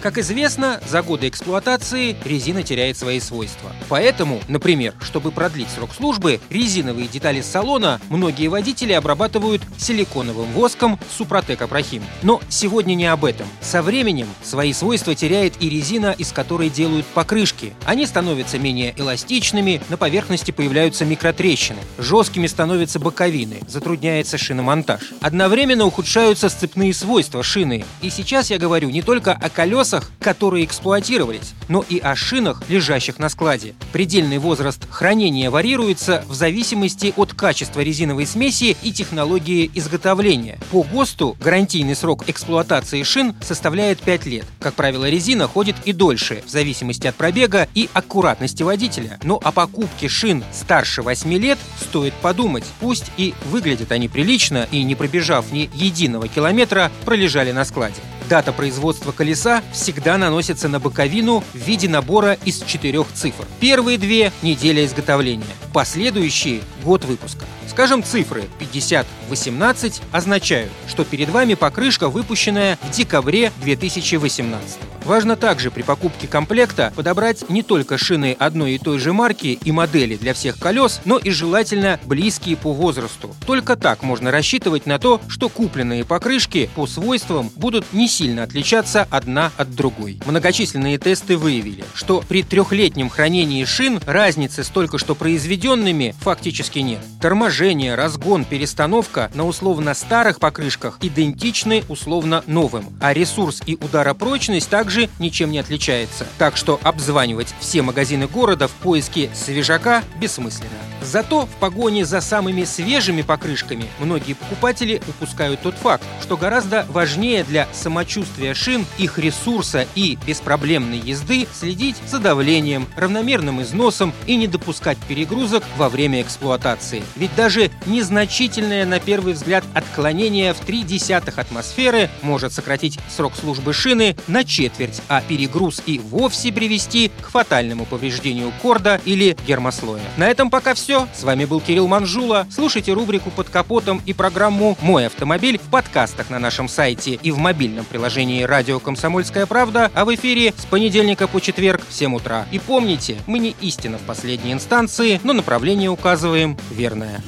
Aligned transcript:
Как 0.00 0.16
известно, 0.16 0.80
за 0.88 1.02
годы 1.02 1.26
эксплуатации 1.26 2.16
резина 2.24 2.62
теряет 2.62 2.96
свои 2.96 3.18
свойства. 3.18 3.72
Поэтому, 3.88 4.40
например, 4.46 4.94
чтобы 5.00 5.32
продлить 5.32 5.68
срок 5.70 5.90
службы, 5.92 6.40
резиновые 6.50 7.08
детали 7.08 7.40
салона 7.40 8.00
многие 8.08 8.46
водители 8.46 8.92
обрабатывают 8.92 9.60
силиконовым 9.76 10.52
воском 10.52 11.00
Супротек 11.16 11.62
Апрахим. 11.62 12.04
Но 12.22 12.40
сегодня 12.48 12.94
не 12.94 13.06
об 13.06 13.24
этом. 13.24 13.48
Со 13.60 13.82
временем 13.82 14.28
свои 14.42 14.72
свойства 14.72 15.16
теряет 15.16 15.54
и 15.60 15.68
резина, 15.68 16.14
из 16.16 16.30
которой 16.30 16.70
делают 16.70 17.04
покрышки. 17.06 17.72
Они 17.84 18.06
становятся 18.06 18.58
менее 18.58 18.94
эластичными, 18.96 19.82
на 19.88 19.96
поверхности 19.96 20.52
появляются 20.52 21.04
микротрещины. 21.06 21.80
Жесткими 21.98 22.46
становятся 22.46 23.00
боковины, 23.00 23.58
затрудняется 23.66 24.38
шиномонтаж. 24.38 25.00
Одновременно 25.20 25.86
ухудшаются 25.86 26.48
сцепные 26.48 26.94
свойства 26.94 27.42
шины. 27.42 27.84
И 28.00 28.10
сейчас 28.10 28.50
я 28.50 28.58
говорю 28.58 28.90
не 28.90 29.02
только 29.02 29.32
о 29.32 29.50
колесах, 29.50 29.87
которые 30.20 30.64
эксплуатировались, 30.64 31.54
но 31.68 31.84
и 31.88 31.98
о 31.98 32.14
шинах, 32.14 32.62
лежащих 32.68 33.18
на 33.18 33.28
складе. 33.28 33.74
Предельный 33.92 34.38
возраст 34.38 34.86
хранения 34.90 35.50
варьируется 35.50 36.24
в 36.28 36.34
зависимости 36.34 37.12
от 37.16 37.34
качества 37.34 37.80
резиновой 37.80 38.26
смеси 38.26 38.76
и 38.82 38.92
технологии 38.92 39.70
изготовления. 39.74 40.58
По 40.70 40.82
ГОСТу 40.82 41.36
гарантийный 41.40 41.96
срок 41.96 42.24
эксплуатации 42.28 43.02
шин 43.02 43.34
составляет 43.40 44.00
5 44.00 44.26
лет. 44.26 44.44
Как 44.60 44.74
правило, 44.74 45.08
резина 45.08 45.48
ходит 45.48 45.76
и 45.84 45.92
дольше, 45.92 46.42
в 46.46 46.50
зависимости 46.50 47.06
от 47.06 47.14
пробега 47.14 47.68
и 47.74 47.88
аккуратности 47.92 48.62
водителя. 48.62 49.18
Но 49.22 49.40
о 49.42 49.52
покупке 49.52 50.08
шин 50.08 50.44
старше 50.52 51.02
8 51.02 51.32
лет 51.34 51.58
стоит 51.80 52.14
подумать. 52.14 52.64
Пусть 52.80 53.10
и 53.16 53.34
выглядят 53.50 53.92
они 53.92 54.08
прилично 54.08 54.68
и 54.70 54.82
не 54.82 54.94
пробежав 54.94 55.52
ни 55.52 55.70
единого 55.74 56.28
километра, 56.28 56.90
пролежали 57.04 57.52
на 57.52 57.64
складе. 57.64 58.00
Дата 58.28 58.52
производства 58.52 59.12
колеса 59.12 59.62
всегда 59.72 60.18
наносится 60.18 60.68
на 60.68 60.78
боковину 60.78 61.42
в 61.54 61.56
виде 61.56 61.88
набора 61.88 62.36
из 62.44 62.60
четырех 62.60 63.06
цифр. 63.14 63.46
Первые 63.58 63.96
две– 63.96 64.32
неделя 64.42 64.84
изготовления, 64.84 65.46
последующие– 65.72 66.60
год 66.84 67.04
выпуска. 67.04 67.46
Скажем, 67.70 68.02
цифры 68.02 68.44
50-18 68.60 70.02
означают, 70.12 70.70
что 70.88 71.04
перед 71.04 71.30
вами 71.30 71.54
покрышка, 71.54 72.08
выпущенная 72.08 72.78
в 72.82 72.90
декабре 72.90 73.50
2018. 73.62 74.87
Важно 75.08 75.36
также 75.36 75.70
при 75.70 75.80
покупке 75.80 76.28
комплекта 76.28 76.92
подобрать 76.94 77.48
не 77.48 77.62
только 77.62 77.96
шины 77.96 78.36
одной 78.38 78.72
и 78.72 78.78
той 78.78 78.98
же 78.98 79.14
марки 79.14 79.58
и 79.64 79.72
модели 79.72 80.16
для 80.16 80.34
всех 80.34 80.58
колес, 80.58 81.00
но 81.06 81.16
и 81.16 81.30
желательно 81.30 81.98
близкие 82.04 82.58
по 82.58 82.74
возрасту. 82.74 83.34
Только 83.46 83.74
так 83.74 84.02
можно 84.02 84.30
рассчитывать 84.30 84.84
на 84.84 84.98
то, 84.98 85.18
что 85.26 85.48
купленные 85.48 86.04
покрышки 86.04 86.68
по 86.74 86.86
свойствам 86.86 87.50
будут 87.56 87.94
не 87.94 88.06
сильно 88.06 88.42
отличаться 88.42 89.08
одна 89.08 89.50
от 89.56 89.74
другой. 89.74 90.20
Многочисленные 90.26 90.98
тесты 90.98 91.38
выявили, 91.38 91.86
что 91.94 92.22
при 92.28 92.42
трехлетнем 92.42 93.08
хранении 93.08 93.64
шин 93.64 94.00
разницы 94.04 94.62
с 94.62 94.68
только 94.68 94.98
что 94.98 95.14
произведенными 95.14 96.14
фактически 96.20 96.80
нет. 96.80 97.00
Торможение, 97.22 97.94
разгон, 97.94 98.44
перестановка 98.44 99.30
на 99.32 99.46
условно 99.46 99.94
старых 99.94 100.38
покрышках 100.38 100.98
идентичны 101.00 101.82
условно 101.88 102.44
новым, 102.46 102.84
а 103.00 103.14
ресурс 103.14 103.62
и 103.64 103.76
ударопрочность 103.76 104.68
также 104.68 104.97
ничем 105.18 105.50
не 105.50 105.58
отличается. 105.58 106.26
Так 106.38 106.56
что 106.56 106.80
обзванивать 106.82 107.54
все 107.60 107.82
магазины 107.82 108.26
города 108.26 108.68
в 108.68 108.72
поиске 108.72 109.30
свежака 109.34 110.02
бессмысленно. 110.20 110.87
Зато 111.08 111.46
в 111.46 111.50
погоне 111.58 112.04
за 112.04 112.20
самыми 112.20 112.64
свежими 112.64 113.22
покрышками 113.22 113.86
многие 113.98 114.34
покупатели 114.34 115.00
упускают 115.08 115.62
тот 115.62 115.74
факт, 115.74 116.04
что 116.20 116.36
гораздо 116.36 116.84
важнее 116.90 117.44
для 117.44 117.66
самочувствия 117.72 118.52
шин, 118.52 118.84
их 118.98 119.18
ресурса 119.18 119.86
и 119.94 120.18
беспроблемной 120.26 120.98
езды 120.98 121.48
следить 121.50 121.96
за 122.06 122.18
давлением, 122.18 122.86
равномерным 122.94 123.62
износом 123.62 124.12
и 124.26 124.36
не 124.36 124.48
допускать 124.48 124.98
перегрузок 125.08 125.64
во 125.78 125.88
время 125.88 126.20
эксплуатации. 126.20 127.02
Ведь 127.16 127.34
даже 127.34 127.70
незначительное 127.86 128.84
на 128.84 129.00
первый 129.00 129.32
взгляд 129.32 129.64
отклонение 129.72 130.52
в 130.52 130.60
0,3 130.68 131.32
атмосферы 131.40 132.10
может 132.20 132.52
сократить 132.52 132.98
срок 133.08 133.32
службы 133.34 133.72
шины 133.72 134.14
на 134.26 134.44
четверть, 134.44 135.00
а 135.08 135.22
перегруз 135.22 135.82
и 135.86 136.00
вовсе 136.00 136.52
привести 136.52 137.10
к 137.22 137.30
фатальному 137.30 137.86
повреждению 137.86 138.52
корда 138.60 139.00
или 139.06 139.38
гермослоя. 139.46 140.02
На 140.18 140.28
этом 140.28 140.50
пока 140.50 140.74
все. 140.98 141.08
С 141.14 141.22
вами 141.22 141.44
был 141.44 141.60
Кирилл 141.60 141.86
Манжула. 141.86 142.46
Слушайте 142.50 142.92
рубрику 142.92 143.30
«Под 143.30 143.48
капотом» 143.48 144.02
и 144.06 144.12
программу 144.12 144.76
«Мой 144.80 145.06
автомобиль» 145.06 145.58
в 145.58 145.70
подкастах 145.70 146.30
на 146.30 146.38
нашем 146.38 146.68
сайте 146.68 147.12
и 147.14 147.30
в 147.30 147.38
мобильном 147.38 147.84
приложении 147.84 148.42
«Радио 148.42 148.80
Комсомольская 148.80 149.46
правда», 149.46 149.90
а 149.94 150.04
в 150.04 150.14
эфире 150.14 150.54
с 150.56 150.64
понедельника 150.64 151.28
по 151.28 151.40
четверг 151.40 151.82
в 151.88 151.92
7 151.92 152.14
утра. 152.14 152.46
И 152.50 152.58
помните, 152.58 153.18
мы 153.26 153.38
не 153.38 153.54
истина 153.60 153.98
в 153.98 154.02
последней 154.02 154.52
инстанции, 154.52 155.20
но 155.22 155.32
направление 155.32 155.90
указываем 155.90 156.56
верное. 156.70 157.20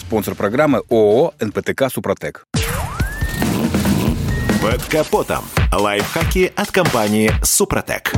Спонсор 0.00 0.34
программы 0.34 0.82
ООО 0.90 1.34
«НПТК 1.40 1.88
Супротек». 1.90 2.46
Под 4.62 4.82
капотом. 4.84 5.44
Лайфхаки 5.72 6.52
от 6.56 6.70
компании 6.70 7.30
«Супротек». 7.44 8.12